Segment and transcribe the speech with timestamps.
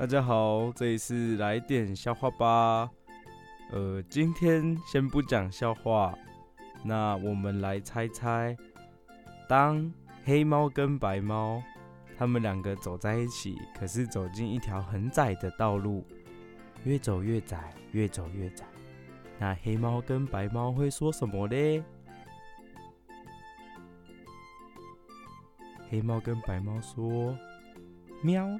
[0.00, 2.90] 大家好这里是来点笑话吧
[3.70, 6.14] 呃今天先不讲笑话
[6.82, 8.56] 那我们来猜猜
[9.46, 9.92] 当
[10.24, 11.62] 黑猫跟白猫
[12.16, 16.02] 它们两个走在一起可是走进一条很窄的道路
[16.84, 18.64] 越走越窄越走越窄。
[19.38, 21.84] 那黑猫跟白猫会说什么嘞
[25.90, 27.36] 黑猫跟白猫说
[28.22, 28.58] 喵。